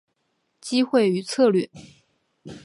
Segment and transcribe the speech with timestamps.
[0.59, 1.69] 机会与策略